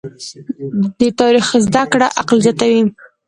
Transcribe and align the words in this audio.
د 0.99 1.01
تاریخ 1.19 1.47
زده 1.65 1.83
کړه 1.91 2.07
عقل 2.19 2.37
زیاتوي. 2.45 2.81